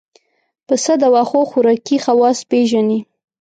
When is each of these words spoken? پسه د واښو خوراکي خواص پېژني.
پسه 0.67 0.93
د 1.01 1.03
واښو 1.13 1.41
خوراکي 1.49 1.97
خواص 2.05 2.39
پېژني. 2.49 2.99